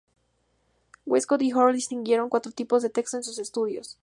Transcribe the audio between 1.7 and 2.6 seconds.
distinguieron cuatro